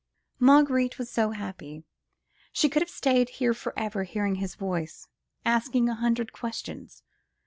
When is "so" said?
1.11-1.29